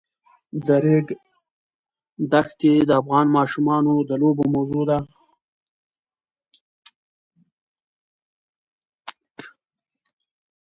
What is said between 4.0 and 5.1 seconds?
د لوبو موضوع ده.